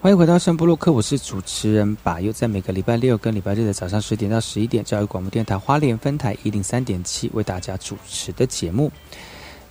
[0.00, 8.92] 欢迎回到圣布鲁克，我是主持人把又在每个礼拜六跟礼拜日的早上十点到十一点，教育广播电台花莲分台一零三点七为大家主持的节目。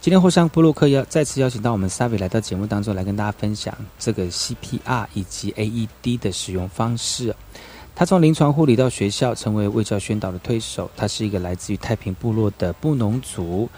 [0.02, 7.34] 今天后山布鲁克要再次邀请到我们 Savi 来到节目当中来跟大家分享这个 CPR 以及 AED 的使用方式。
[7.96, 10.92] 他从临床护理到学校，成为卫教宣导的推手。
[10.98, 13.70] 他是一个来自于太平部落的布农族。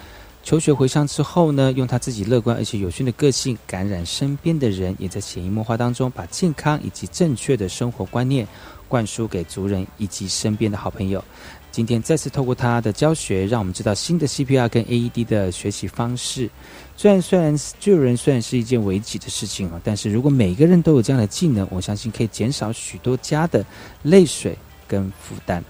[0.42, 8.48] 求学回乡之后呢，用他自己乐观而且有趣的个性感染身边的人，也在潜移默化当中把健康以及正确的生活观念
[8.88, 11.24] 灌输给族人以及身边的好朋友。
[11.72, 16.50] 今天再次透过他的教学，让我们知道新的 CPR 跟 AED 的学习方式。
[16.98, 23.64] 虽然虽然救人虽然是一件危急的事情啊，但是如果每个人都有这样的技能，我相信可以减少许多家的
[24.02, 24.58] 泪水
[24.88, 25.64] 跟负担。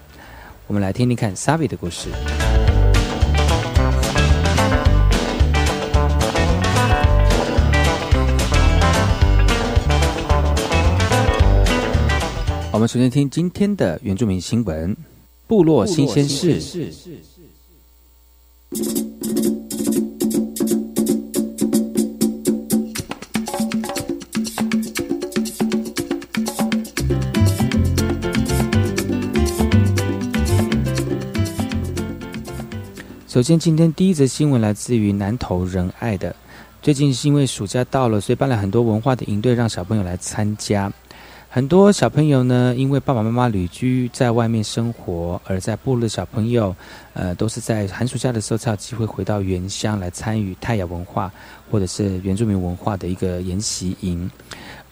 [0.66, 2.08] 我们来听听看 Savi 的故事。
[12.72, 14.96] 我们首先听今天的原住民新闻，
[15.48, 16.60] 部落新鲜事。
[33.26, 36.34] 首先，今天第一则新闻来自于南投仁爱的。
[36.80, 40.90] 最近是因为暑假到了，所以办了很多文化的营队，让小朋友来参加。
[41.52, 46.72] 很多小朋友呢，因为爸爸妈妈旅居在外面生活，而在部落的小朋友，
[47.12, 51.28] 呃，都是在寒暑假的时候才有机会回到原乡来参与泰雅文化
[51.68, 54.30] 或者是原住民文化的一个研习营。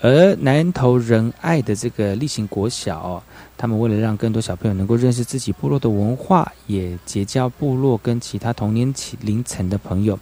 [0.01, 3.23] 而南投仁爱的这个例行国小，
[3.57, 10.19] 他们为了让更多小朋友能够认识自己部落的文化，也结交部落跟其他同年起龄层的朋友。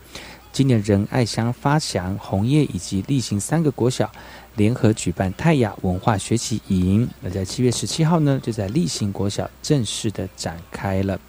[0.57, 4.11] 今年仁爱乡发祥红叶以及例行三个国小。
[4.55, 11.21] 联合举办泰雅文化学习营，那在七月十七号呢，就在立行国小正式的展开了。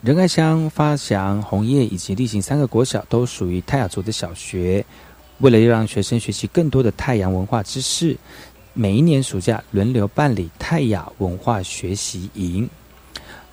[0.00, 4.82] 仁爱乡发祥红叶以及立行三个国小都属于泰雅族的小学，
[5.40, 8.16] 为了让学生学习更多的太阳文化知识，
[8.72, 12.66] 每一年暑假轮流办理泰雅文化学习营。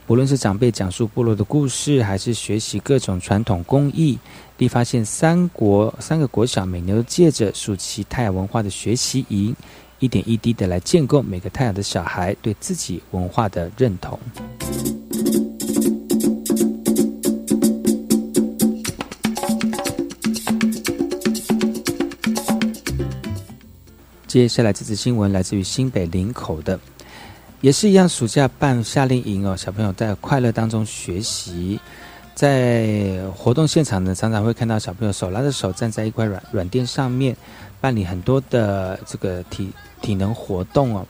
[0.07, 4.19] 无论是长辈讲述部落的故事，还是学习各种传统工艺，
[4.57, 9.55] 立发现三国三个国小每年都借着暑期泰雅文化的学习营，
[9.99, 14.19] 一点一滴的来建构每个泰雅的小孩对自己文化的认同。
[24.27, 26.77] 接下来这次新闻来自于新北林口的。
[27.63, 31.79] 也是一样，暑假办夏令营哦，小朋友在快乐当中学习。
[32.35, 37.33] 在活动现场呢，常常会看到小朋友手拉着手站在一块软软垫上面，
[37.79, 39.71] 办理很多的这个体
[40.01, 41.07] 体能活动哦。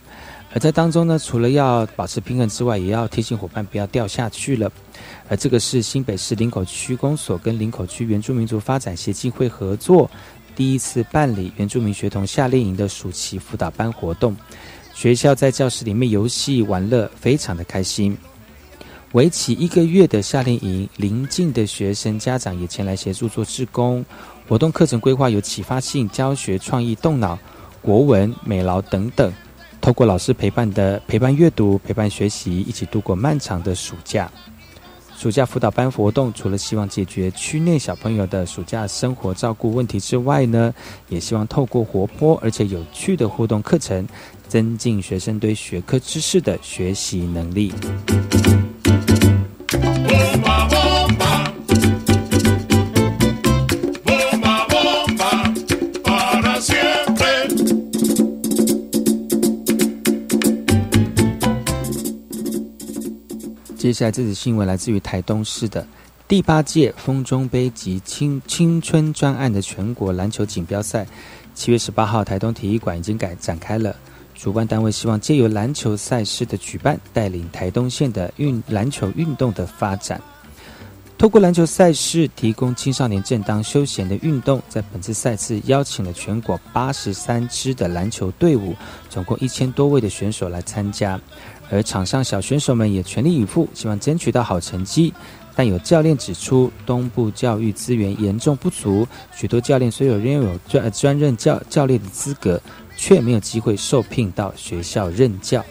[0.53, 4.71] 而在当中呢，除了要保持平衡之外，也要提醒伙伴不要掉下去了。
[5.27, 10.07] 而这个是新北市林口区公所跟林口区原住民族发展协进会合作，
[10.55, 14.38] 第一次办理原住民学童夏令营的暑期辅导班活动。
[14.93, 18.15] 学校在教室里面游戏玩乐，非常的开心。
[19.13, 24.05] 为期一个月的夏令营，邻近的学生家长也前来协助做志工。
[24.47, 27.37] 活动课程规划有启发性教学、创意动脑、
[27.81, 29.31] 国文、美劳等等，
[29.81, 34.31] 透过老师陪伴的陪伴阅读、陪伴学习，一起度过漫长的暑假。
[35.15, 40.73] 暑假辅导班活动，除了希望解决区内小朋友的暑假生活照顾问题之外呢，
[41.07, 44.05] 也希望透过活泼而且有趣的互动课程，
[44.53, 47.73] 增进学生对学科知识的学习能力。
[63.75, 65.83] 接下来这则新闻来自于台东市的
[66.27, 71.07] 第八届风中杯及青青春专案的全国篮球锦标赛，
[71.55, 73.95] 七月十八号台东体育馆已经改展开了。
[74.43, 80.21] 主办单位希望借由篮球赛事的举办，带领台东县的运篮球运动的发展。
[81.17, 88.75] 透过篮球赛事提供青少年正当休闲的运动，在本次赛事邀请了全国八十三支的篮球队伍，
[89.09, 91.17] 总共一千多位的选手来参加。
[91.69, 95.13] 而场上小选手们也全力以赴，希望争取到好成绩。
[95.55, 102.59] 但有教练指出，东部教育资源严重不足，许多教练虽有拥有专专任教教练的资格，
[103.05, 105.61] 却没有机会受聘到学校任教。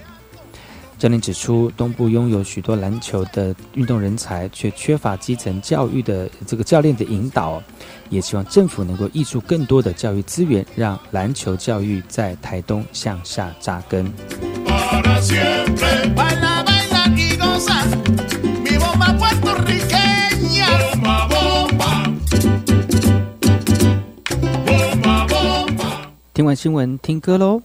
[0.99, 7.63] 教练指出，东部拥有许多篮球的运动人才，却缺乏基层教育的这个教练的引导，
[8.11, 14.13] 也希望政府能够挹注更多的教育资源，让篮球教育在台东向下扎根。
[26.35, 27.61] 听完新闻，听歌喽。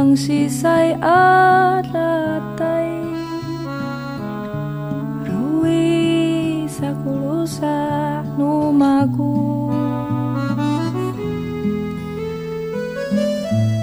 [0.00, 2.88] ang sisay at latay
[5.28, 7.76] Ruwi sa kulusa
[8.40, 9.68] numago.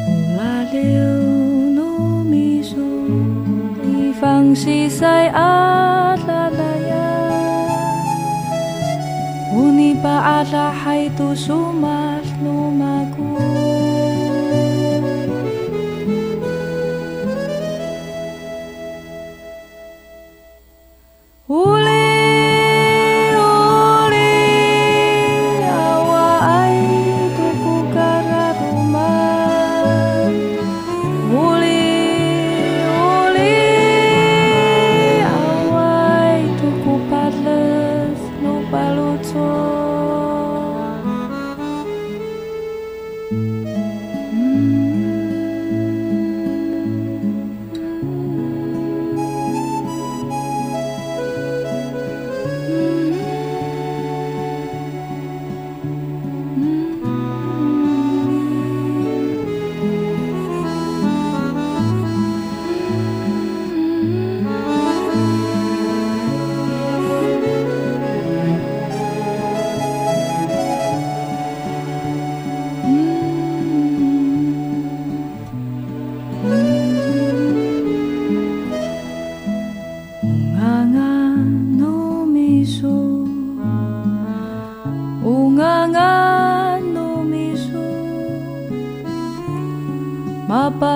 [0.10, 1.22] Ulaliw
[1.78, 2.82] numiso
[3.86, 7.14] Ifang sisay at lalaya
[9.54, 12.17] Uni pa at lahay to sumay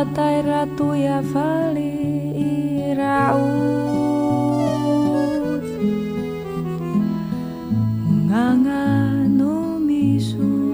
[0.10, 1.93] tai ratu ya vali
[2.34, 3.46] irau.
[8.10, 8.81] Unganga
[9.29, 10.74] no misu.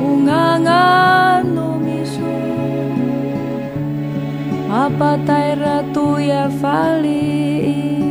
[0.00, 2.32] Unganga no misu.
[4.72, 7.20] Apa tai ratu ya vali
[7.68, 8.09] irau.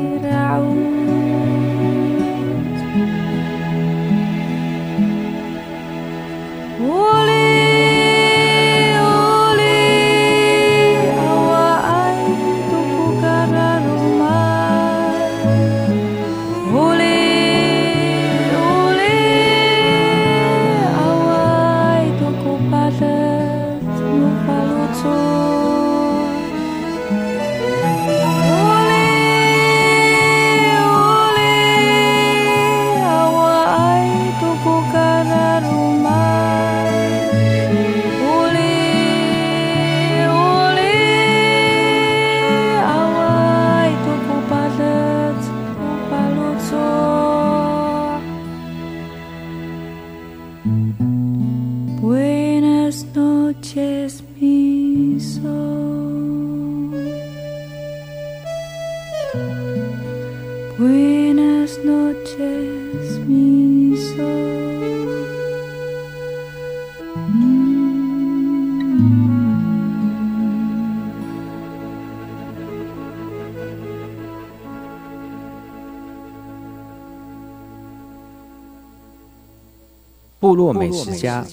[80.73, 81.45] 落美食家。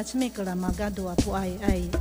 [0.00, 1.99] Natime kala magado apo ai ai.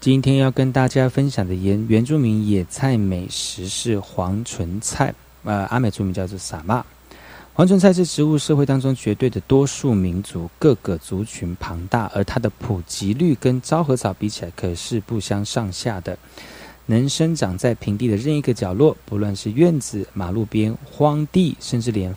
[0.00, 5.14] 今天要跟大家分享的原原住民野菜美食是黄唇菜，
[5.44, 6.82] 呃，阿美族名叫做萨玛。
[7.52, 16.16] 黄唇菜是植物社会当中绝对的多数民族，各个族群庞大，而它的普及率跟昭和草比起来可是不相上下的。
[16.86, 22.16] 能生长在平地的任意一个角落，不论是院子、马路边、荒地，甚至连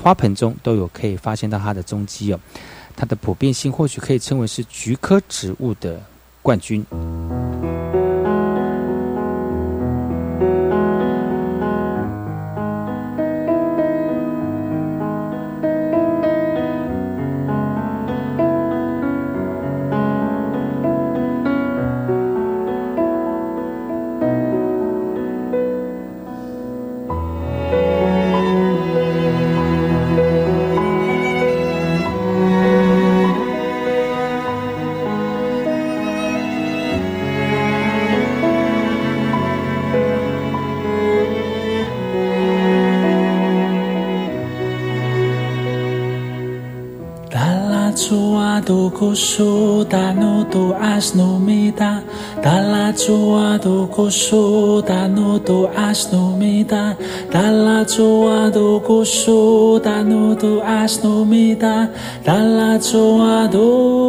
[0.00, 2.38] 花盆中都有可以发现到它的踪迹哦。
[2.94, 6.00] 它的普遍性或许可以称为是菊科植物的
[6.48, 6.82] 冠军。
[53.08, 54.36] 走啊，多高烧？
[54.86, 56.94] 难道都还是农民的？
[57.30, 59.78] 打蜡走啊，多高烧？
[59.82, 61.88] 难道都还是农民的？
[62.22, 64.07] 打蜡走啊，多。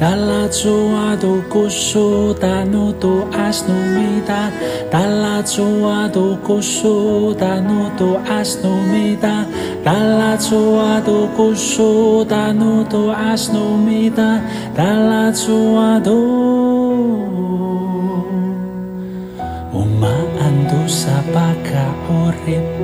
[0.00, 4.50] Dalla tua do kusuda no do asnumida
[4.90, 9.46] Dalla tua do kusuda no do asnumida
[9.84, 14.42] Dalla tua do kusuda no do asnumida
[14.74, 16.16] Dalla tua do
[19.70, 22.80] Uma andu sabaka pagka orip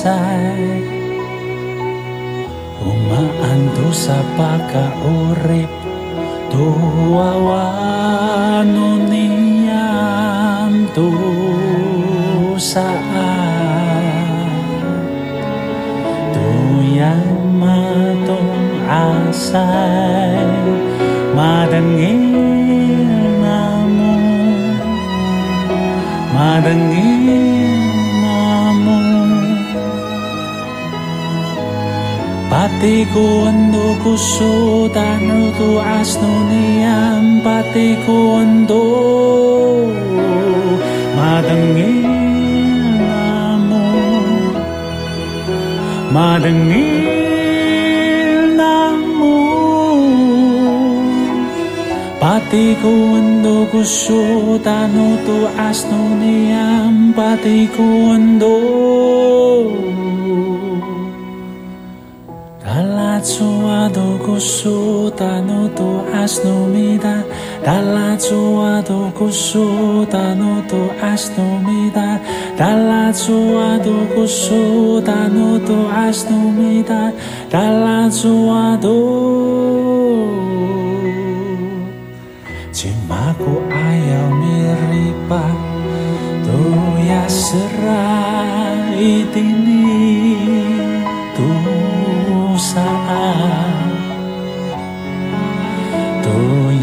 [0.00, 0.80] kasay
[2.80, 5.68] Umaanto sa pagkaurip
[6.48, 7.68] Tuwawano
[9.12, 11.12] niyam tu
[12.56, 14.48] saan
[18.24, 18.40] tu
[18.88, 20.48] asay
[21.36, 22.24] Madangin
[23.44, 24.16] na mo
[26.32, 27.59] Madangil
[32.70, 38.84] Patiku ondoku sudanu tu asnuniam patiku ondo
[41.18, 42.06] madangin
[43.10, 43.90] amo
[46.14, 46.86] madangin
[48.56, 49.36] amo
[52.22, 55.36] patiku ondoku sudanu tu
[55.68, 58.89] asnuniam patiku ondo
[63.88, 67.24] kusuta nutu asnumida
[67.64, 72.20] dalatsuwa do kusuta nutu asnumida
[72.58, 77.12] dalatsuwa do kusuta nutu asnumida
[77.50, 78.96] dalatsuwa do
[82.72, 85.42] cimaku ayau miripa.
[86.44, 86.58] Tu
[87.08, 88.60] ya serai.
[89.00, 89.59] itin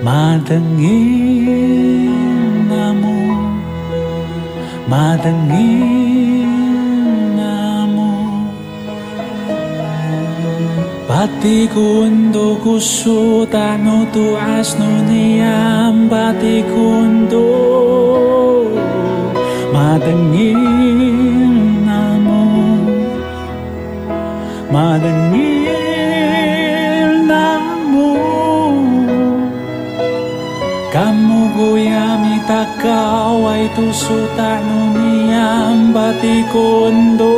[0.05, 1.92] Madengi
[4.93, 6.53] madangin
[7.41, 8.13] amo
[11.09, 15.95] Pati kundo kusu tano tuas no niyam.
[16.13, 17.45] Pati kundo.
[19.75, 20.61] Madangin
[21.89, 22.43] amo
[24.73, 25.73] Madangin
[27.49, 28.09] amo
[30.93, 31.41] Kamu
[32.47, 37.35] takaw ay tusuta nuniyang batikondo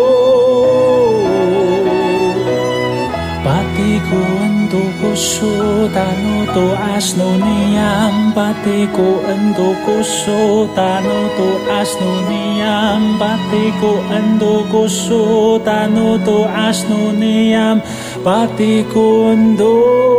[3.45, 6.65] Batikondo kusuta no to
[6.97, 17.85] asnuniyang batikondo kusuta no to asnuniyang batikondo kusuta no to asnuniyang
[18.25, 20.14] batikondo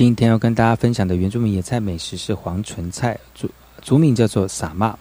[0.00, 3.50] 今天要跟大家分享的原住民野菜美食是黄唇菜，族
[3.82, 4.98] 族名叫做撒玛。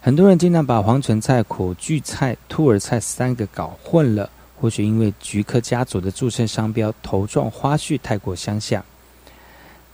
[0.00, 8.82] 很多人经常把黄唇菜、苦苣菜、兔儿菜三个搞混了，或许因为菊科家族的注册商标头状花序太过相像。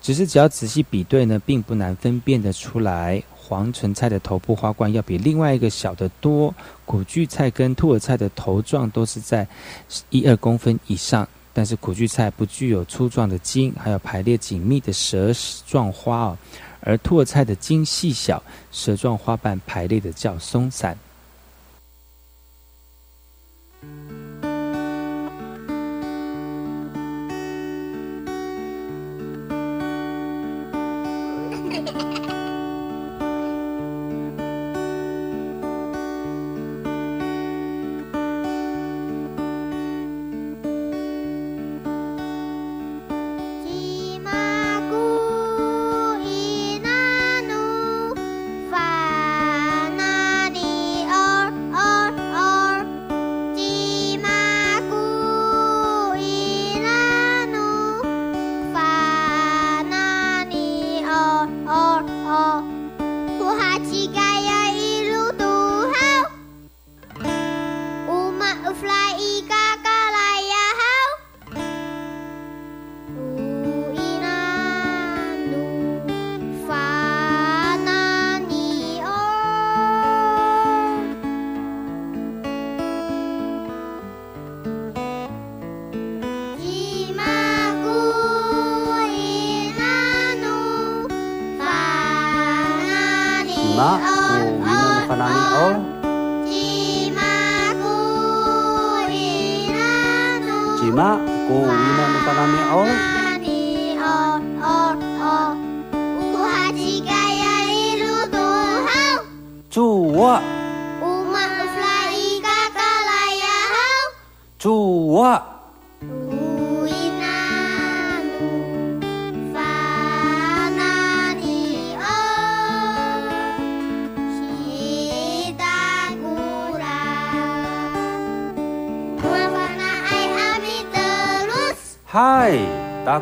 [0.00, 6.54] 只是只要仔细比对呢，并不难分辨得出来，黄唇菜的头部花冠要比另外一个小得多。
[6.84, 9.48] 苦苣菜跟兔儿菜的头状都是在
[10.10, 11.28] 一二公分以上。
[11.56, 15.32] 但是苦苣菜不具有粗壮的茎，还有排列紧密的蛇
[15.66, 16.38] 状花哦，
[16.80, 20.94] 而兔耳菜的茎细小，蛇状花瓣排列的较松散。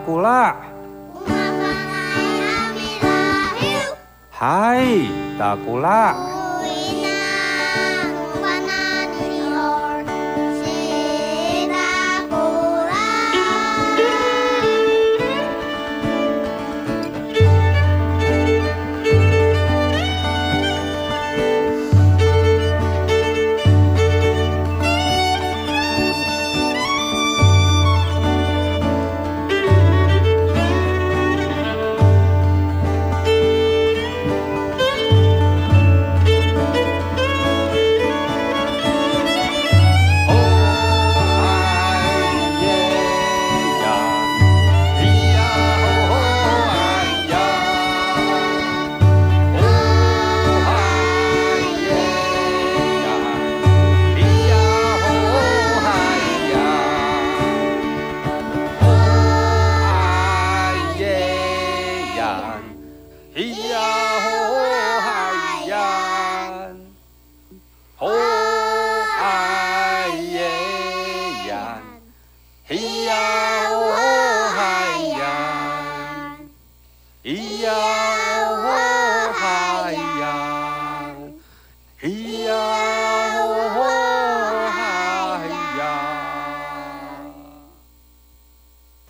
[0.05, 0.55] Dracula.
[4.39, 6.34] Hai, Dracula.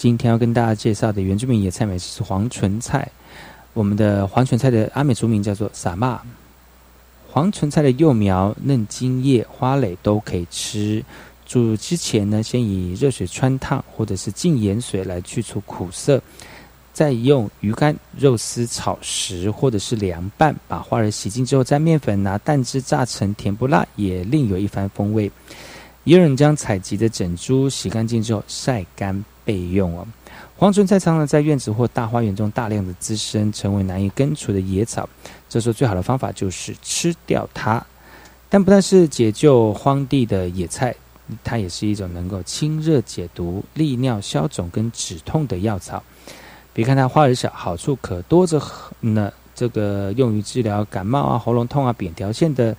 [0.04, 3.10] 今天要跟大家介绍的原住民野菜美食是黄唇菜。
[3.72, 6.20] 我们的黄唇菜的阿美族名叫做撒玛。
[7.26, 11.02] 黄唇菜的幼苗、嫩茎叶、花蕾都可以吃。
[11.46, 16.22] 煮之前呢，先以热水穿烫或者是浸盐水来去除苦涩，
[16.92, 25.32] 再用鱼干、肉丝炒食或者是凉拌，把花儿洗净之后，蘸面粉拿蛋汁炸成甜不辣，也另有一番风味。
[26.04, 29.24] 也有人将采集的整株洗干净之后晒干。
[29.44, 30.06] 备用哦。
[30.56, 35.08] 黄唇菜常常在院子或大花园中大量的滋生，成为难以根除的野草。
[35.48, 37.84] 这时候最好的方法就是吃掉它。
[38.48, 40.94] 但不但是解救荒地的野菜，
[41.42, 46.02] 它也是一种能够清热解毒、利尿消肿跟止痛的药草。
[46.72, 48.60] 别看它花儿小，好处可多着
[49.00, 49.32] 呢。
[49.56, 52.76] 这个用于治疗感冒啊、喉咙痛啊、扁条线的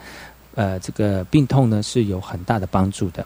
[0.55, 3.25] 呃这个病痛呢，是有很大的帮助的。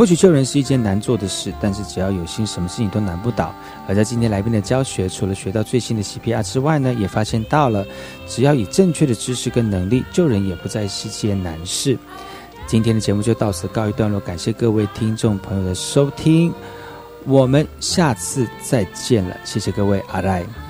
[0.00, 3.54] 或许救人是一件难做的事，但是只要有心，什么事情都难不倒。
[3.86, 7.84] 而在今天来宾的教学，除了学到最新的 CPR 之外呢，也发现到了，
[8.26, 11.98] 只要以正确的知识跟能力，救人也不再是件难事。
[12.66, 16.50] 今天的节目就到此告一段落，感谢各位听众朋友的收听，
[17.26, 20.69] 我们下次再见了，谢谢各位，阿赖。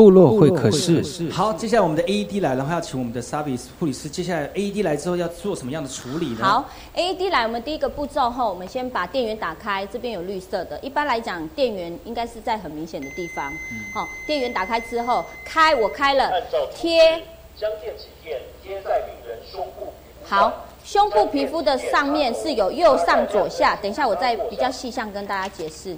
[0.00, 1.04] 部落会客室。
[1.30, 4.08] 好，接下来我们的 AED 来，然后要请我们的 Service 护理师。
[4.08, 6.38] 接下来 AED 来之后要做什么样的处理呢？
[6.42, 6.64] 好
[6.96, 10.78] ，AED 来，我们第一个步骤后，我们先把电源打开，这边有绿色的。
[10.80, 13.52] 一般来讲，电源应该是在很明显的地方。
[13.92, 16.30] 好，电源打开之后，开，我开了，
[16.74, 17.22] 贴，
[17.54, 19.92] 将电极片贴在病人胸部。
[20.24, 25.94] 好，胸部皮肤的上面是有右上左下，等一下我再比较细项跟大家解释，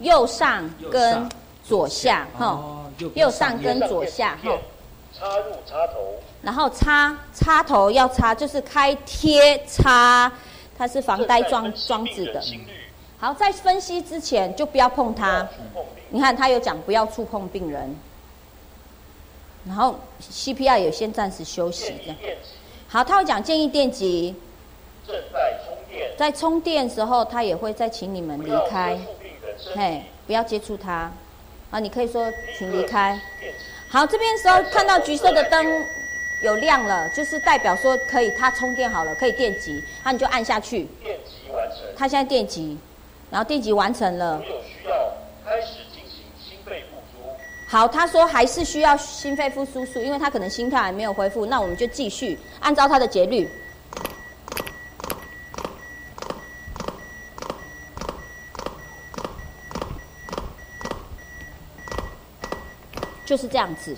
[0.00, 1.26] 右上跟
[1.64, 2.77] 左下，哈。
[3.14, 4.58] 右上跟左下哈，
[5.12, 10.30] 插入插头，然后插插头要插，就是开贴插，
[10.76, 12.42] 它是防呆装装置的。
[13.18, 15.46] 好，在分析之前就不要碰它。
[16.10, 17.94] 你看他有讲不要触碰病人，
[19.66, 22.14] 然后 CPR 有先暂时休息的。
[22.88, 24.34] 好，他会讲建议电极
[25.06, 28.98] 正在充电，在充电时候他也会再请你们离开，
[29.74, 31.12] 嘿，不要接触它。
[31.70, 33.18] 啊，你可以说请离开。
[33.90, 35.84] 好，这边时候看到橘色的灯
[36.42, 40.88] 有亮了，就是代表说可以，它充电好了，可以电极，那你就按下去。
[41.02, 41.78] 电极完成。
[41.96, 42.78] 它现在电极，
[43.30, 44.40] 然后电极完成了。
[44.44, 45.12] 有需要
[45.44, 47.28] 开始进行心肺复苏。
[47.68, 53.48] 好，他说还是需要心肺复苏术，因为他可能心跳还没有恢复，那我们就继续按照他的节律。
[63.28, 63.94] 就是这样子，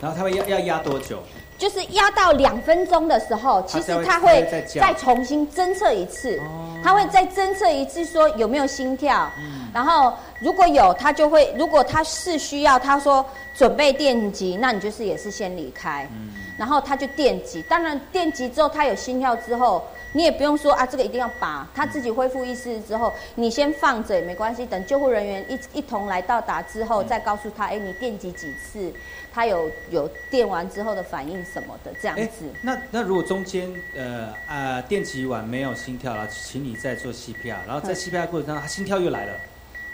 [0.00, 1.22] 然后他会要要压多久？
[1.56, 4.44] 就是压到两分钟的时候，其实他会
[4.80, 6.36] 再重新侦测一次，
[6.82, 9.30] 他会再侦测一次，说有没有心跳。
[9.72, 13.24] 然后如果有，他就会；如果他是需要，他说
[13.54, 16.10] 准备电击，那你就是也是先离开。
[16.58, 19.86] 然后他就电击，当然电击之后他有心跳之后。
[20.14, 24.66] 你也不用说啊，这个一定要拔，他自己恢复意识之后，你先放着也没关系。
[24.66, 28.92] 等救护人员一一同来到达之后，再告诉他，哎，你电击几次，
[29.32, 32.44] 他有有电完之后的反应什么的，这样子。
[32.60, 39.32] 那那如果中间呃啊电击完没有心跳了，请你再做 CPR，然后在 CPR 过程当中，他心跳又来了。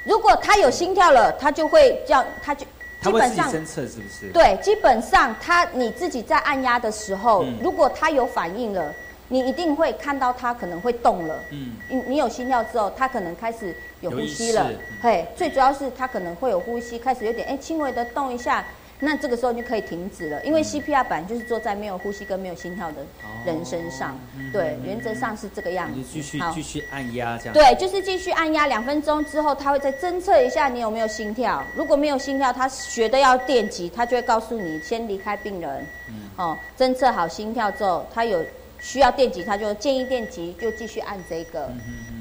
[0.05, 2.67] 如果他有心跳了，他就会叫他就
[3.03, 4.33] 基本上侦测是不是？
[4.33, 8.93] 对，基本上他你自己在按压的时候，如果他有反应了。
[9.29, 14.71] 你一定会看到他可能会动了，嗯，你你有心跳之后，他可能开始有呼吸了，
[15.03, 18.65] 嘿，最主要是他可能会有呼吸，开始有点哎轻微的动一下，
[19.01, 22.97] 那这个时候就可以停止了，因为 CPR 本来就是做在没有呼吸跟没有心跳的
[23.45, 24.19] 人身上，
[24.51, 26.01] 对，原则上是这个样子。
[26.11, 27.53] 继续继续按压这样。
[27.53, 35.87] 对，就是继续按压两分钟之后，他会再侦测一下你有没有心跳，如果没有心跳，他学的要电击，他就会告诉你先离开病人，
[36.37, 38.43] 哦，侦测好心跳之后，他有。
[38.81, 41.71] 需要电极，他就建议电极就继续按这个，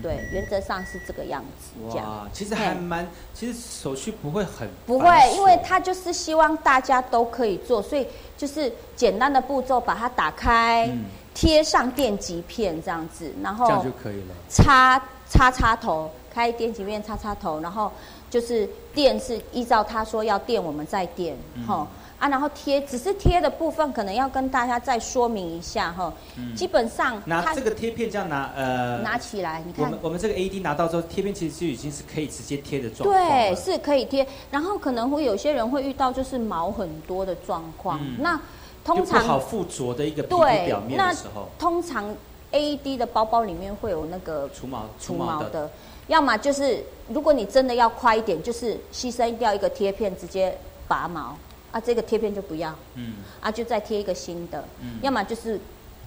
[0.02, 1.96] 对，原则上是这个样子。
[1.96, 10.90] 哇，其实还蛮，其实手续不会很不会，因为他就是希望大家都可以做，所以就是简单的步骤，把它打开，
[11.34, 14.36] 贴上电极片这样子，然后这样就可以了。
[14.50, 17.92] 插插插头，开电极片插插头，然后
[18.30, 21.38] 就是电是依照他说要电，我们再电，
[21.68, 21.88] 哈。
[22.20, 26.12] 啊，然后贴只是贴的部分，可能要跟大家再说明一下哈。
[26.56, 33.16] 基本上拿这个贴片这样拿呃，拿起来，你看我们我们这个 A D 拿到之后，贴片其实就已经是可以直接贴的状况。
[33.16, 34.26] 对，是可以贴。
[34.50, 38.40] 然后可能会有些人会遇到就是毛很多的状况，那
[38.84, 42.16] 通常不好附着的一个皮肤表面的时候，通常
[42.50, 45.70] A D 的包包里面会有那个除毛除毛的，
[46.08, 50.58] 要么就是如果你真的要快一点，就是牺牲掉一个贴片，直接
[50.88, 51.38] 拔毛。
[51.72, 55.60] 啊，这个贴片就不要，嗯，啊，就再贴一个新的，嗯，要么就是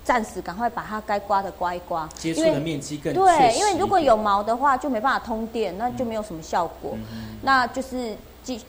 [0.03, 6.97] 暂时赶快把它该刮的刮一刮，接触的面积更对，因为如果有毛的话就没办法通电，那就没有什么效果，
[7.43, 8.17] 那就是。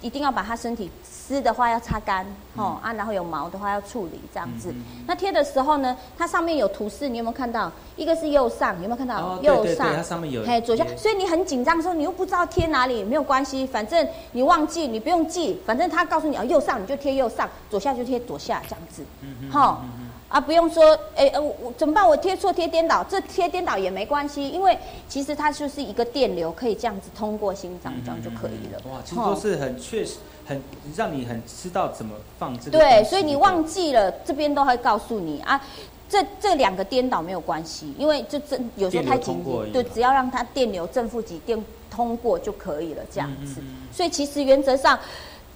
[0.02, 4.74] 一定要把它身体湿的话要擦干，哦啊，然后有毛的话要处理这样子。
[5.08, 7.72] 那贴的时候呢，它上面有图示，你有没有看到？
[7.96, 9.40] 一个是右上，有没有看到？
[9.42, 10.44] 右上，它上面有。
[10.44, 19.04] 嘿，左下，所以你很紧张的时候，你又不知道贴哪里，没有关系，反正你忘记，你不用记，反正他告诉你啊，右上你就贴右上，左下就贴左下这样子，
[19.50, 19.84] 好。
[20.32, 22.08] 啊，不用说，哎，呃，我怎么办？
[22.08, 24.78] 我贴错贴颠倒，这贴颠倒也没关系，因为
[25.10, 28.80] 其实它就是一个电流，可以这样子通过心脏，这样就可以了。
[28.90, 30.62] 哇，其实都是很确实，很
[30.96, 32.80] 让你很知道怎么放这个。
[32.80, 35.62] 对，所以你忘记了，这边都会告诉你啊。
[36.08, 43.62] 这这两个颠倒没有关系，因为这这有时候太紧急，对，只要让它电流正负极电通过就可以了，这样子。
[43.92, 44.98] 所以其实原则上，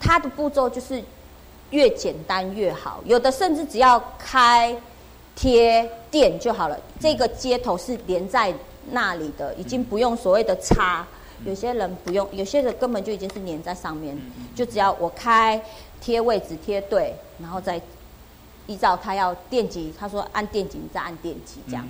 [0.02, 1.02] 它的步骤就是。
[1.76, 4.74] 越简单越好，有的甚至只要开
[5.36, 6.80] 贴电就好了。
[7.02, 8.54] 这个接头是连在
[8.92, 11.06] 那里的，已经不用所谓的插
[11.46, 14.18] 有些人不用，有些人根本就已经是粘在上面，
[14.56, 15.62] 就只要我开
[16.00, 17.80] 贴位置贴对，然后再
[18.68, 21.86] 依照他要电极，他说按电极你再按电极这样。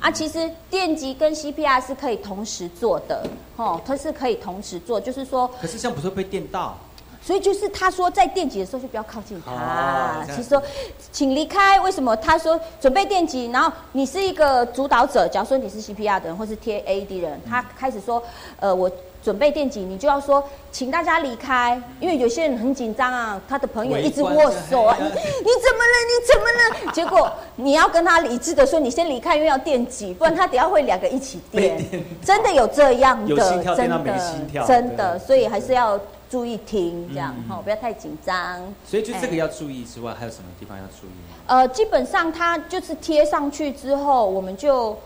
[0.00, 5.46] 啊，其实电极跟 CPR 是可以同时做的，哦，它是可以同时做，就是说。
[5.60, 6.78] 可是这样不是被电到？
[7.26, 10.24] 所以就是他说在电击的时候就不要靠近他。
[10.28, 10.62] 其实说，
[11.10, 11.80] 请离开。
[11.80, 12.16] 为什么？
[12.18, 18.22] 他说准备电击，然后你是一个主导者，假如说你是 CPR 的人或是贴 AED 的人，他开始说，
[18.60, 18.88] 呃，我
[19.26, 24.30] 准备电击，你就要说，请大家离开，因为有些人很紧张啊，他的朋友一直握
[24.70, 25.96] 手啊，你怎么了？
[26.06, 26.92] 你怎么了？
[26.92, 31.84] 结果你要跟他理智的说，你先离开，因为要电击，不然他等下会两个一起电。
[32.24, 35.98] 真的有这样的，真的，真的，所以还是要。
[36.28, 38.60] 注意听，这样哈，不要太紧张。
[38.84, 41.36] 所以就这个要注意之外，还有什么地方要注意吗？
[41.46, 44.98] 呃，基本上它就是贴上去之后，我们就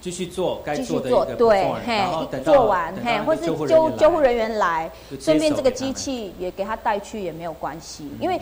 [0.00, 4.90] 继续做该做的一个对，嘿，做完嘿，或是救救护人员来，
[5.20, 8.40] 顺便这个机器也给他带去也没有关系，因为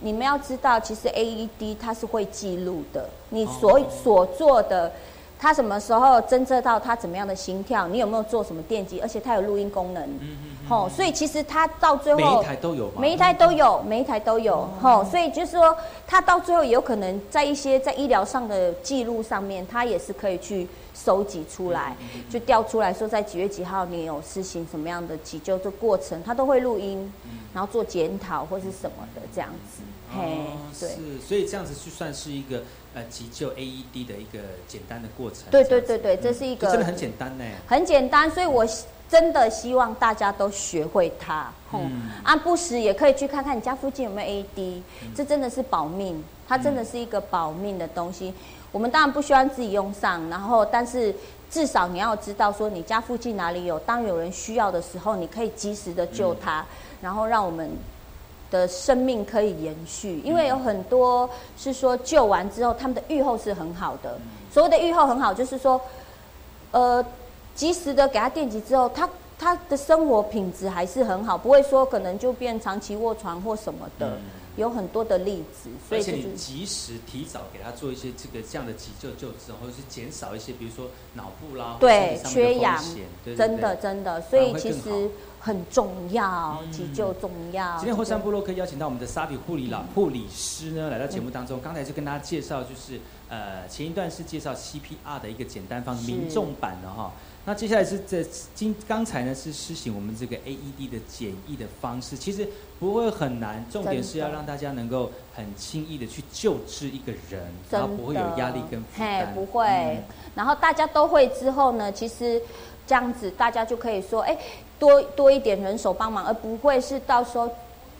[0.00, 4.92] 你们要知道，其实 AED 它是会记录的，你所所做的。
[5.38, 7.86] 他什么时候侦测到他怎么样的心跳？
[7.86, 9.00] 你有没有做什么电击？
[9.00, 10.08] 而且他有录音功能，
[10.68, 15.76] 吼，所以其实他到最后每一台都有，每一台都有，每一台都有，吼，所以就是说
[16.06, 21.94] 他到最后有可能在一些在医疗上的记录上面，他也是可以去收集出来，
[22.30, 27.12] 就调出来说在几月几号你有实行什么样的急救的过程，他都会录音，
[27.52, 29.82] 然后做检讨或是什么的这样子，
[30.16, 30.46] 嘿，
[30.80, 30.96] 对，是，
[31.26, 32.62] 所以这样子就算是一个。
[32.96, 35.40] 呃，急救 AED 的一个简单的过程。
[35.50, 37.44] 对对对对，这是一个真的很简单呢。
[37.66, 38.66] 很简单，所以我
[39.06, 41.52] 真的希望大家都学会它。
[41.74, 44.80] 嗯，啊，不时也可以去看看你家附近有没有 AED，
[45.14, 48.32] 这真的是保命，它真的是一个保命的东西。
[48.72, 51.14] 我们当然不希望自己用上，然后但是
[51.50, 56.64] 至少你要知道说你家附近哪里有，当有人需要的时候，你可以及时的救他，
[57.02, 57.70] 然后让我们。
[58.50, 61.28] 的生命可以延续，因为有很多
[61.58, 64.18] 是说救完之后，他们的愈后是很好的。
[64.52, 65.80] 所谓的愈后很好，就是说，
[66.70, 67.04] 呃，
[67.54, 74.18] 及时的给他电击之后，他他的生活品质还是很好，不会说可能就变长期卧床或什么的。
[74.56, 82.82] 有很多的例子，所以你及时提早给他做一些这个这样的急救救治，或者是减少一些，比如说脑部啦，对缺氧，
[83.36, 85.10] 真的真的，所以其实
[85.46, 87.76] 很重要，急救重要。
[87.76, 91.60] 今天火山部落可以邀请到我们的沙比护理老护理师呢，来到节目当中。
[91.60, 97.12] 刚才就跟大家介绍，就是呃前一段是介绍 CPR 的一个简单方民众版的哈。
[97.44, 98.24] 那接下来是这
[98.56, 102.48] 今刚才呢是施行我们这个 AED 的简易的方式，其实
[102.80, 109.32] 不会很难，重点是要让大家能够很轻易的去救治一个人，然后不会有压力跟负担。
[109.32, 110.02] 不会，
[110.34, 112.42] 然后大家都会之后呢，其实
[112.84, 114.36] 这样子大家就可以说，哎，
[114.78, 117.50] 多多一点人手帮忙，而不会是到时候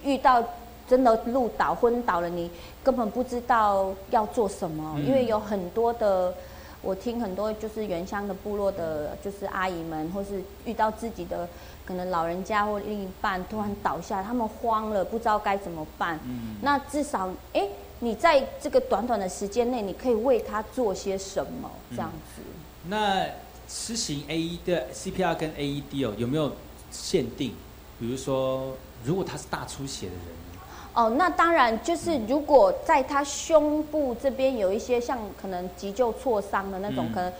[0.05, 0.43] 遇到
[0.89, 2.51] 真的路倒昏倒了，你
[2.85, 6.33] 根本不知道要做什么，因为有很多的。
[6.83, 11.49] 我听很多就是原乡的部落的，就是阿姨们，或是遇到自己的
[11.85, 16.21] 可能老人家或另一半突然倒下，他们慌了，不知道该怎么办。
[16.25, 17.67] 嗯，那至少，哎，
[17.99, 21.69] 你在这个短短的时间内，你可以为他做些什么？
[21.91, 22.43] 这样子。
[22.89, 23.27] 那
[23.67, 26.53] 施行 AED 的 CPR 跟 AED 哦，有没有
[26.97, 27.55] 限定？
[27.99, 28.73] 比如说，
[29.05, 30.25] 如果他是大出血的人。
[30.95, 37.31] 哦，那当然就是如果在他胸部这边有一些像可能急救挫伤的那种，可能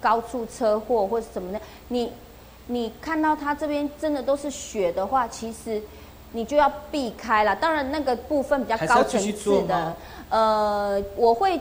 [0.00, 2.12] 高处车祸或者什么的，你
[2.68, 5.82] 你看到他这边真的都是血的话，其实
[6.30, 7.56] 你就要避开了。
[7.56, 9.96] 当然那个部分比较高层次的，
[10.28, 11.60] 呃，我会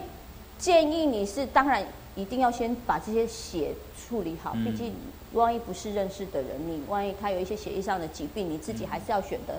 [0.60, 1.84] 建议你是当然
[2.16, 4.94] 一定要先把这些血处理好，毕竟
[5.34, 9.54] 万一不是认识的人，你万一他有一些血液上的疾病，你自己还是要选择。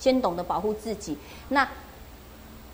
[0.00, 1.18] 先懂得保护自己，
[1.48, 1.68] 那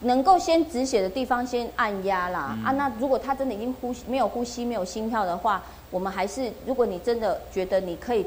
[0.00, 2.70] 能够先止血的地方先按压啦啊！
[2.72, 8.26] 那如果他真的已经呼吸没有呼吸没有心跳的话，我们还是如果你真的觉得你可以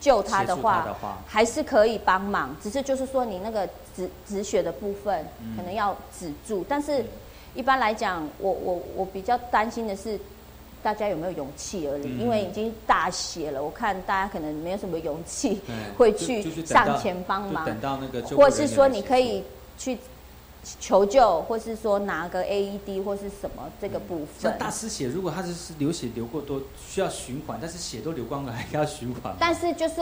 [0.00, 2.56] 救他的话，还是可以帮忙。
[2.62, 7.04] 只是就是说你那个止止血的部分可能要止住，但是
[7.54, 10.18] 一般来讲，我我我比较担心的是。
[10.82, 12.18] 大家有没有勇气而已？
[12.18, 15.60] 因为已经大血了，我看大家可能没有什么勇气
[15.98, 19.42] 会去上前帮忙，等到那个，或者是说你可以
[19.76, 19.98] 去
[20.80, 24.56] 求救，或是说拿个 AED 或是什么这个部分。
[24.58, 29.34] 大失血，如果他是流血流过多，需要循环，但是血都流光了，还要循环。
[29.38, 30.00] 但是就是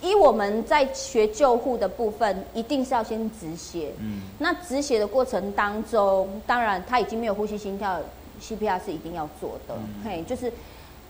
[0.00, 3.92] 依我们在学救护的部分，一定是要先止血。
[3.98, 8.00] 嗯，那止血的过程当中，当然他已经没有呼吸心跳。
[8.40, 9.74] CPR 是一定要做的，
[10.04, 10.52] 嘿，就是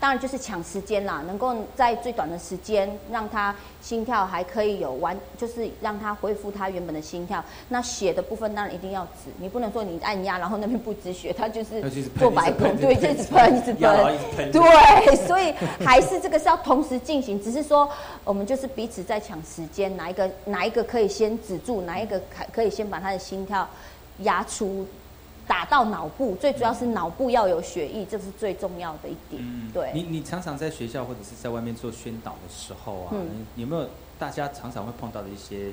[0.00, 3.52] 当然就是抢时间啦，能够在最短的时间让他
[3.82, 7.44] 心跳还可以有完，就是让他恢复他原本的心跳。
[7.68, 11.82] 那血的部分当然一定要止，你不能说你按压然后那边不止血，他就是
[12.16, 15.52] 做白工，对，就一直喷一直喷，对，所以
[15.84, 17.90] 还是这个是要同时进行，只是说
[18.22, 23.68] 我们就是彼此在抢时间，哪一个哪一个可以先止住，哪一个可可以先把他的心跳
[24.20, 24.86] 压出。
[25.48, 29.42] 打到脑部，最主要是脑部要有血液，这是最重要的一点。
[29.72, 33.14] 对，你你常常在学校或者是在外面做宣导的时候啊，
[33.56, 33.88] 有没有
[34.18, 35.70] 大家常常会碰到的一些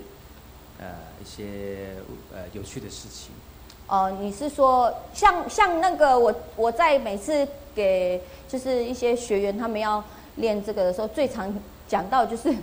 [0.80, 0.88] 呃
[1.22, 1.90] 一些
[2.34, 3.32] 呃有趣的事情？
[3.88, 10.02] 哦，你是说像像那个我我在每次给就是一些学员他们要
[10.38, 11.54] 练这个的时候，最常
[11.88, 12.56] 讲到就是。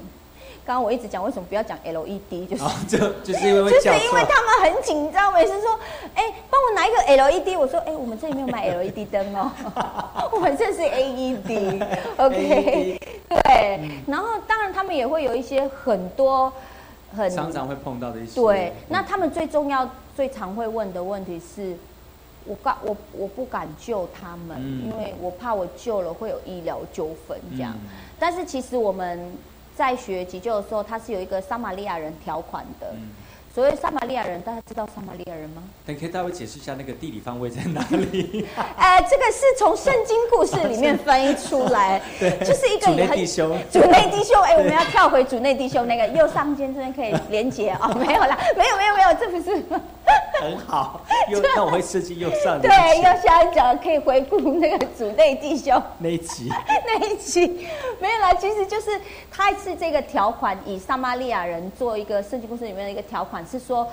[0.65, 5.77] 刚刚我一直讲为什么不要讲 LED，就是就就是因为 就是因为他们很紧张，每次说，
[6.15, 9.51] 哎，帮我拿一个 LED，我说，哎，我们这里没有卖 LED 灯哦，
[10.33, 11.81] 我们这是 AED，OK，
[13.29, 16.53] 对，然后当然他们也会有一些很多
[17.17, 21.77] 很常常会碰到的一些，对，那他们最重要最常会问的问题是，
[22.47, 27.75] 我敢我我不敢救他们，因为我怕我救了会有医疗纠纷这样，
[28.17, 29.33] 但是其实我们。
[29.77, 32.95] 在学急救的时候，它是有一个撒玛利亚人条款的。
[33.55, 35.63] 所谓撒玛利亚人，大家知道撒玛利亚人吗？
[35.85, 38.47] 你可以大概解释一下那个地理方位在哪里？
[38.79, 43.55] 呃，这个是从圣经故事里面翻译出来， 对，就是一个主内弟兄。
[43.71, 49.63] 主内弟兄，哎，我们要跳回主内弟兄那个右上间这边可以连接哦，没有啦，没有没有没有，这不是。
[50.43, 52.61] 很好，又 那我会设计右上。
[52.61, 56.51] 对，右下角可以回顾那个主内弟兄 那一集，
[56.87, 57.67] 那一集
[58.01, 58.91] 没有啦，其实就是
[59.31, 63.89] 他是这个条款，以撒玛利亚人做一个设计公司里面的一个条款，是说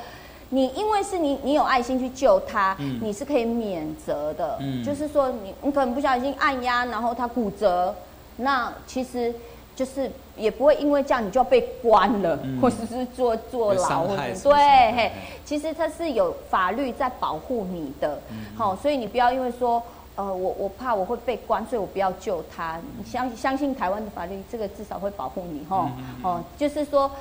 [0.50, 4.58] 你因为是你你有爱心去救他，你是可以免责的。
[4.60, 7.96] 嗯，就是说你你可能不小心按压，然后他骨折，
[8.38, 9.34] 那其实。
[9.76, 14.08] 就是也不会因为这样你就要被关了，或者是坐坐牢，
[14.44, 15.12] 对，
[15.44, 18.20] 其实它是有法律在保护你的，
[18.56, 19.84] 好，所以你不要因为说，
[20.16, 22.80] 呃，我我怕我会被关，所以我不要救他。
[22.98, 25.92] 你相相信台湾的法律，这个至少会保护你，哈，
[26.24, 27.12] 哦，就是说。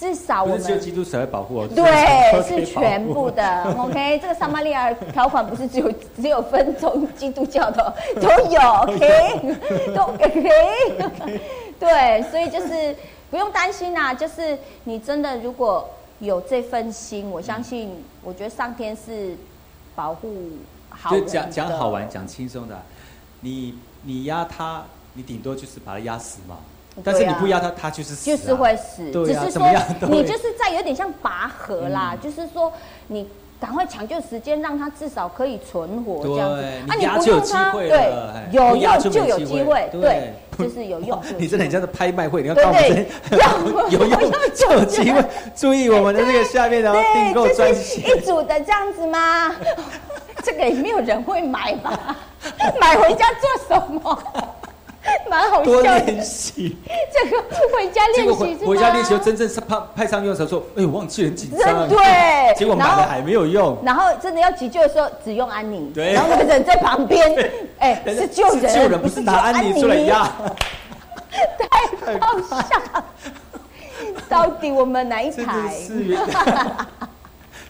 [0.00, 3.64] 至少我们只有基督才会保护我，对，是全部的。
[3.76, 11.40] OK，这个撒玛利亚条款不是只有只有分从基督教的都有，OK， 都 OK。
[11.78, 12.94] 对，所以就是
[13.30, 19.36] 不用担心呐，就是你真的如果有这份心，我相信，我觉得上天是
[19.94, 20.50] 保护
[20.90, 21.10] 好。
[21.10, 22.80] 就讲讲好玩，讲轻松的，
[23.40, 24.82] 你你压他，
[25.14, 26.56] 你顶多就是把他压死嘛。
[27.04, 29.12] 但是你不压他，他就是死，就是会死。
[29.12, 29.62] 只是说
[30.10, 32.72] 你就是在有点像拔河啦，就是说
[33.06, 33.28] 你
[33.60, 36.62] 赶快抢救时间，让他至少可以存活这样子。
[36.88, 38.12] 啊，你不用他，对，
[38.52, 41.20] 有用就有机会，对，就是有用。
[41.36, 43.06] 你真的很像是拍卖会，你要告诉人
[43.90, 44.20] 有用
[44.54, 45.22] 就有机会。
[45.56, 49.52] 注意我们的这个下面的订购专辑，一组的这样子吗？
[50.44, 52.16] 这个也没有人会买吧？
[52.80, 54.22] 买回家做什么？
[55.28, 55.98] 蛮好笑的。
[56.00, 56.76] 练习。
[57.12, 57.42] 这个
[57.74, 63.76] 回家练习，回家练习真正是派派上用场，说哎，我忘记很紧张，对，结果买了还没有用。
[63.84, 70.30] 然后真的要急救的时候，只用安妮，然后那个人在旁边，哎，是救人，救人不是拿安妮出来压，
[71.58, 73.02] 太好笑。
[74.28, 75.74] 到底我们哪一台？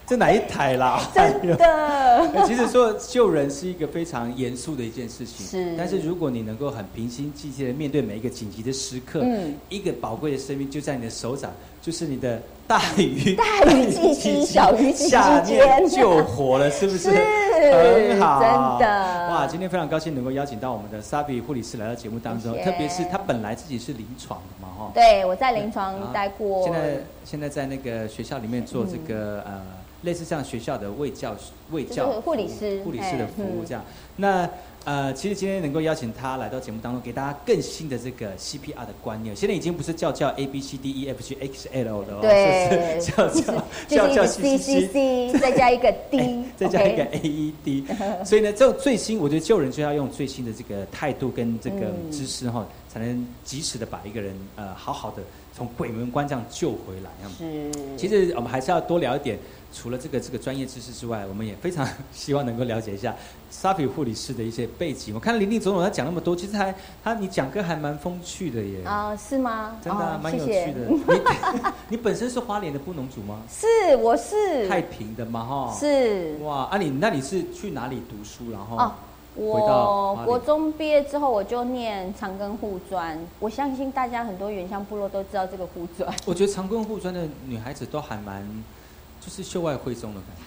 [0.08, 1.00] 这哪一台啦？
[1.14, 2.46] 真的。
[2.46, 5.46] 其实说救人是一个非常严肃的一件事情。
[5.46, 5.74] 是。
[5.76, 11.52] 但是如果你能够很平心静气的面对每一个紧急的时刻，嗯，一个宝贵的生命就在你的手掌，
[11.82, 15.10] 就是你的大鱼大鱼寄鸡，小鱼寄鸡
[15.44, 17.10] 间，救活了，是不是？
[17.10, 17.10] 是。
[17.10, 18.40] 很好。
[18.40, 19.28] 真的。
[19.28, 24.90] 哇，今天非常高兴能够邀请到我们的莎比护理师来到节目当中，特别是他本来自己是临床的嘛，哈。
[24.94, 26.64] 对，我在临床待过。
[26.64, 26.96] 现在
[27.26, 29.60] 现在在那个学校里面做这个呃。
[30.02, 31.36] 类似像学校的卫教、
[31.70, 33.84] 卫教护理师、护理师的服务这样。
[34.16, 34.48] 那
[34.84, 39.36] 呃，其实今天能够邀请他来到节目当中，给大家更新的这个 CPR 的观念。
[39.36, 43.54] 现在已经不是叫叫 A B C D E F G X L 的哦，对，叫叫
[43.86, 47.84] 叫叫 C C C，再加一个 D，再加一个 A E D。
[48.24, 55.22] 所以呢，这种最新，我觉得救人就要用最新的这个态度跟这个知识哈，才能及时的把一个人呃好好的
[55.54, 57.10] 从鬼门关这样救回来。
[57.36, 59.38] 是，其实我们还是要多聊一点。
[59.72, 63.14] 除了这个这个专业知识之外，我们也非常希望能够了解一下
[63.50, 65.14] 沙比护理师的一些背景。
[65.14, 68.82] 我看林林总总他讲那么多，其实还他你讲歌还蛮风趣的耶。
[68.84, 69.76] 啊，是吗？
[69.82, 70.86] 真的蛮有趣的。
[70.88, 71.60] 你
[71.90, 73.40] 你本身是花莲的布农族吗？
[73.48, 75.76] 是，我是太平的嘛哈。
[75.78, 76.36] 是。
[76.42, 78.50] 哇，啊你那你是去哪里读书？
[78.50, 78.92] 然后？
[79.40, 83.16] 我国中毕业之后，我就念长庚护专。
[83.38, 86.12] 我相信大家很多原乡部落都知道这个护专。
[86.24, 88.44] 我觉得长庚护专的女孩子都还蛮，
[89.20, 90.42] 就是秀外慧中的感觉。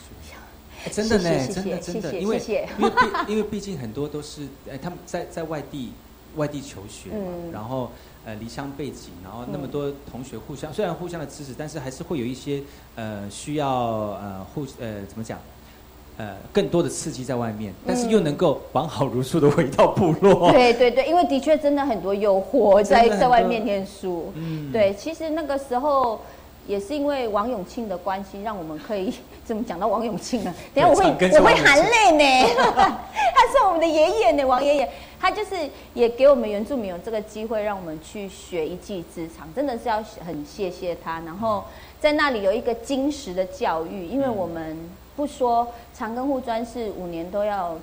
[0.92, 2.42] 真的呢，真的真的，因为
[2.80, 2.98] 因为毕
[3.34, 5.92] 因为毕竟很多都是哎他们在在外地
[6.38, 7.18] 外地求学嘛，
[7.54, 7.92] 然后
[8.26, 12.64] 呃离乡背景，然后那么多同学互相虽然互相的支持，但是还是会有一些
[12.96, 15.38] 呃需要呃互呃怎么讲？
[16.18, 20.52] 呃，更多的刺激在外面，但是又能够完好如初的回到部落。
[20.52, 24.32] 对对对，因为的确真的很多诱惑在在外面念书。
[24.36, 26.22] 嗯，对，其实那个时候
[26.68, 30.54] 也是因为王永庆的关系，让我们可以 怎么讲到王永庆呢？
[30.74, 32.54] 等下我会我会含泪呢。
[32.74, 34.90] 他是我们的爷爷呢，王爷爷，
[35.20, 35.56] 他就是
[35.94, 41.20] 也给我们原住民有这个机会，让我们去学一技之长，真的是要很谢谢他。
[41.26, 41.64] 然后
[42.00, 44.78] 在那里有一个金石的教育，因为我们。
[45.14, 47.78] 不说长庚护专是五年都要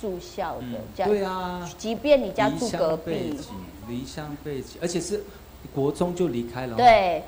[0.00, 3.38] 住校的，这样对啊，即便你家住隔壁，
[3.88, 5.22] 离乡背景，而且是
[5.72, 7.22] 国中就离开了，对，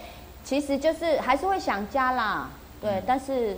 [0.46, 2.48] 其实就是还是会想家啦，
[2.80, 3.54] 对，但是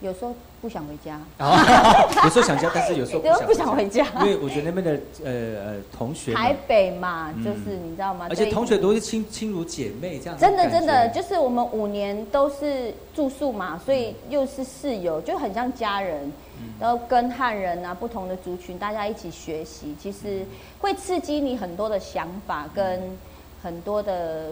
[0.00, 0.32] 有时候。
[0.64, 1.20] 不想回家，
[2.24, 4.92] 有时候想家，但是有时候不想回家，因为我觉得那边的
[5.22, 5.30] 呃
[5.62, 8.28] 呃同学，台北嘛，就是你知道吗？
[8.30, 10.38] 而且同学都是亲亲如姐妹这样。
[10.38, 16.32] 真的真的，就是我们五年都是住宿嘛，所以又是室友，就很像家人。
[16.80, 20.46] 然后跟汉人啊不同的族群大家一起学习，其实
[20.80, 23.02] 会刺激你很多的想法跟。
[23.62, 24.50] 很多的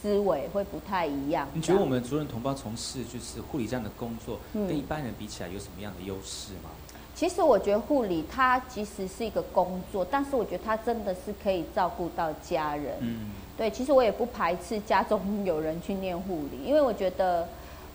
[0.00, 1.48] 思维会不太一样。
[1.52, 6.70] 你觉得我们族人同胞从事就是护理这样的工作，跟一般人比起来有什么样的优势吗？
[7.14, 12.94] 其实我觉得护理它其实是一个工作，但是我觉得它真的是可以照顾到家人。
[13.00, 17.46] 嗯，对，其实我也不排斥家中有人去念护理，因为我觉得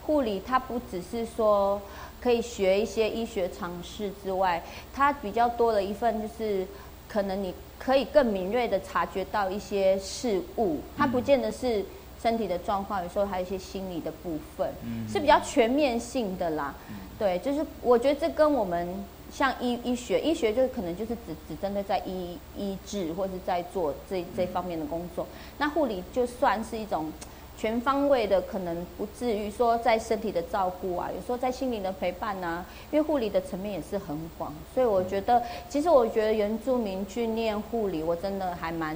[0.05, 1.81] 护理它不只是说
[2.21, 6.67] 可以学一些医学常识之外，它比较多的一份就是
[7.15, 7.53] 可能你。
[7.77, 11.85] 可以更敏锐的察觉到一些事物，它不见得是
[12.19, 14.67] 身体的状况，有时候还有一些心理的部分，
[15.07, 16.73] 是比较全面性的啦。
[17.19, 18.87] 对，就是我觉得这跟我们
[19.31, 25.27] 像医医学，医学就可能就是只只针对在医医治或者是在做这这方面的工作，
[25.59, 27.11] 那护理就算是一种。
[27.57, 38.95] 全方位的可能不至于说在身体的照顾啊，有时候在心灵的陪伴啊，因为护理的层面也是很广，所以我觉得，其实我觉得原住民去念护理，我真的还蛮。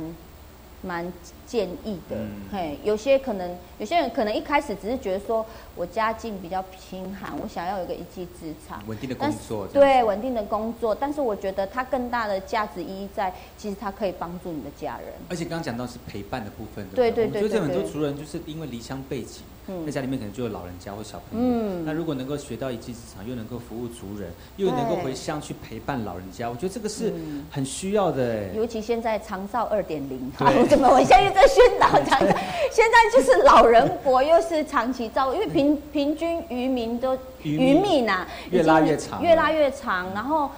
[0.81, 1.11] 蛮
[1.49, 2.15] 建议的，
[2.51, 5.43] 嘿，有些可能有些人可能一开始只是觉得说
[5.75, 10.93] 我家境比较贫寒，我想要有一个一技之长，稳定的工作，对，稳定的工作。
[10.93, 15.07] 但是我觉得它更大的价值意义在，其实它可以帮助你的家人。
[15.27, 17.27] 而且刚刚讲到是陪伴的部分，对对？
[17.27, 19.41] 对，我觉得很多族人就是因为离乡背景。
[19.85, 27.13] 在家里面可能就有老人家或小朋友，那如果能够学到一技之长，又能够服务族人，又能够回乡去陪伴老人家，我觉得这个是
[27.51, 28.51] 很需要的。
[28.55, 30.31] 尤其现在长照二点零，
[30.67, 32.35] 怎么我现在在宣导长照？
[32.71, 40.49] 现在就是老人国，又是长期照，因为平平均渔民都 渔民呐，越拉越长，越拉越长，然后。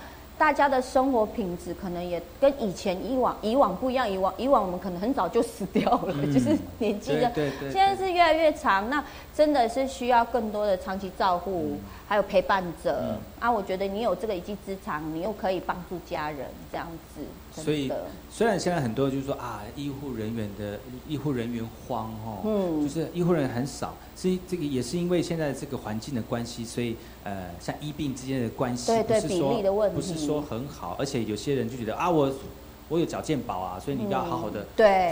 [0.41, 7.31] 大家的生活品质可能也跟以前以往以往不一样，以往以往我们可能很早就死掉了，就是年纪的，
[7.71, 9.03] 现在是越来越长，那
[9.35, 11.77] 真的是需要更多的长期照护，
[12.07, 13.51] 还有陪伴者啊。
[13.51, 17.21] 我觉得你有这个一技之长，你又可以帮助家人这样子。
[17.61, 17.91] 所以，
[18.31, 32.31] 虽然现在很多就是说啊，医护人员的医护人员荒哦，嗯，就是医护人员很少，是这个也是因为现在这个环境的关系，所以呃，像医病之间的关系不是说不是说很好，而且有些人就觉得啊，我
[32.87, 34.63] 我有脚健保啊，所以你要好好的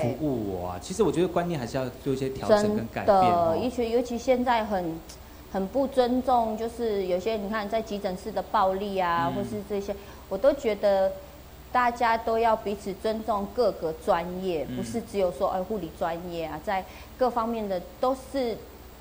[0.01, 0.79] 服务我啊。
[0.79, 3.17] 其实我觉得观念还是要做一些调整跟改变。
[3.17, 4.95] 的，尤其尤其现在很
[5.51, 9.95] 很不尊重，就是有些你看在急诊室的暴力啊，或是这些，
[10.29, 11.11] 我都觉得。
[11.71, 16.83] 大家都要彼此尊重各个专业，不是只有说哎护理专业啊，在
[17.15, 18.57] 各方面的都是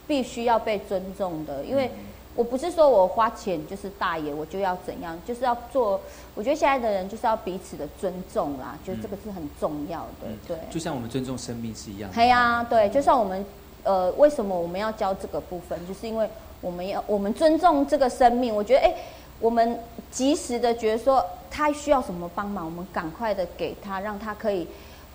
[0.08, 1.62] 必须要被尊重的。
[1.64, 1.88] 因为
[2.34, 6.00] 我不是说我花钱就是大爷，我就要怎样，就是要做。
[6.34, 10.28] 我觉得现在的人就是要彼此的尊重啦，觉得这个是很重要的。
[10.48, 12.10] 对，就像我们尊重生命是一样。
[12.10, 12.16] 的。
[12.16, 13.46] 对呀，对，就像我们
[13.84, 16.28] 呃，为什么我们要教这个部分，就是因为
[16.60, 18.52] 我们要我们尊重这个生命。
[18.52, 18.94] 我觉得哎。
[19.40, 19.78] 我们
[20.10, 24.66] 及时的觉得说他需要什么帮忙，我们赶快的给他，让他可以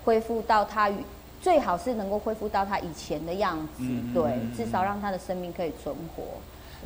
[0.02, 0.88] 恢复到他
[1.44, 3.84] 最好是能够恢复到他以前的样子，
[4.14, 6.22] 对，至少让他的生命可以存活。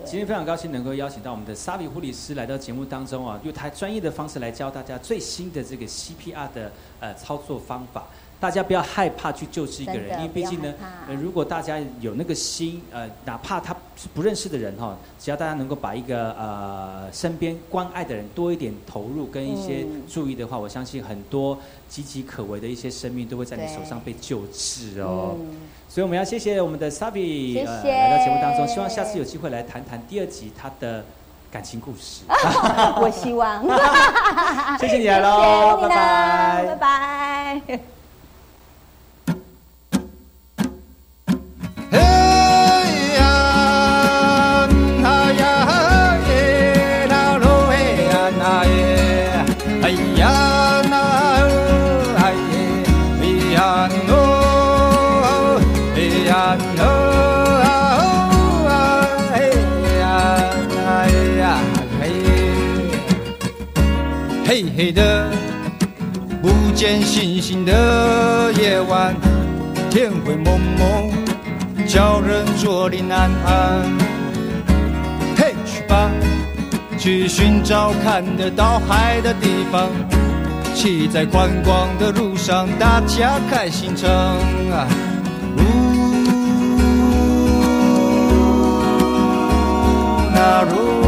[0.04, 8.09] 今天非常高兴能够邀请到我们的莎比护理师来到节目当中啊，用他专业的方式来教大家最新的这个 CPR 的呃操作方法。
[8.41, 10.72] 大家不要害怕去救治一个人，因为毕竟呢，
[11.09, 21.57] 呃，如果大家有那个心，呃，哪怕他是不认识的人哈，只要大家能够把一个呃身边关爱的人多一点投入跟一些注意的话，我相信很多
[21.91, 25.34] 岌岌可危的一些生命都会在你手上被救治哦。
[25.89, 31.05] 所以我们要谢谢我们的 Sabi 呃来到节目当中，希望下次有机会来谈谈第二集他的
[31.51, 32.22] 感情故事。
[33.03, 33.64] 我希望。
[34.78, 37.97] 谢谢你来喽，拜拜，拜拜。
[66.49, 69.14] 不见星星的夜晚，
[69.90, 71.12] 天灰蒙蒙，
[71.86, 73.82] 叫人坐立难安。
[75.36, 76.11] 嘿，去吧，
[76.99, 79.90] 去寻找看得到海的地方，
[80.74, 84.88] 骑在宽广的路上，大家开心唱啊。
[85.59, 85.61] 呜，
[90.32, 91.07] 那如。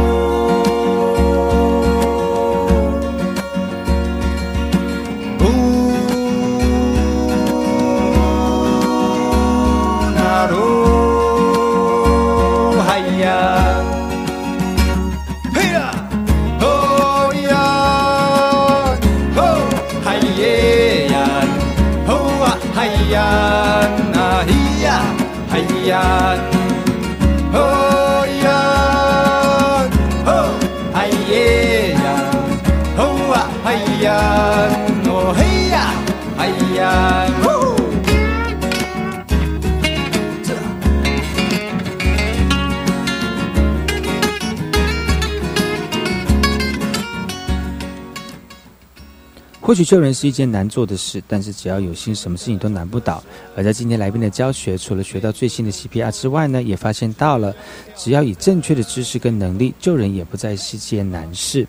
[49.71, 53.23] 或许救人是一件难做的事，但是只要有心，什么事情都难不倒。
[53.55, 57.55] 而在今天来宾的教学，除了学到最新的 CPR 之外呢，也发现到了，
[57.95, 61.65] 只要以正确的知识跟能力，救人也不再是件难事。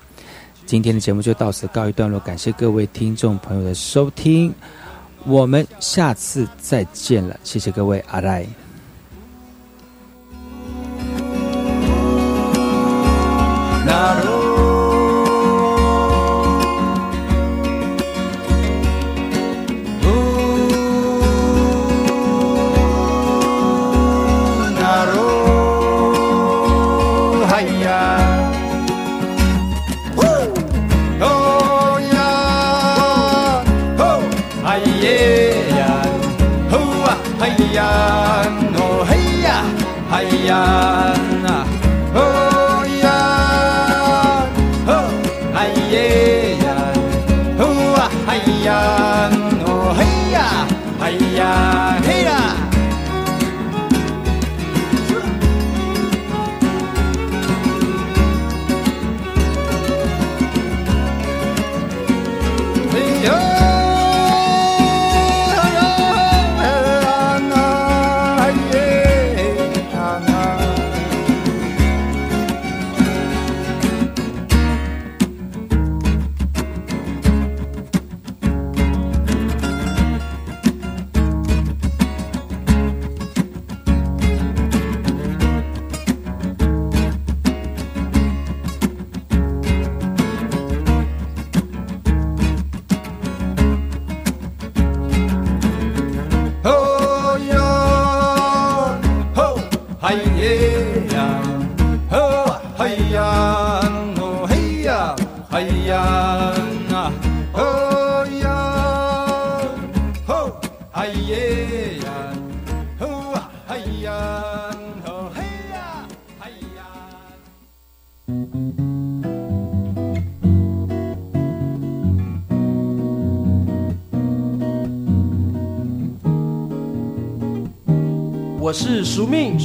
[0.67, 4.53] 今天的节目就到此告一段落，感谢各位听众朋友的收听，
[5.25, 8.45] 我们下次再见了，谢谢各位，阿赖。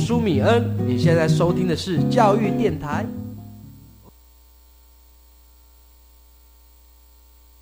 [0.08, 3.06] 苏米恩，你现在收听的是教育电台。